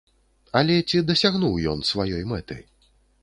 [0.59, 2.57] Але ці дасягнуў ён сваёй мэты?